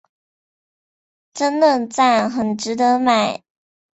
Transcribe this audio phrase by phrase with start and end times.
[1.31, 3.43] 真的讚，很值得买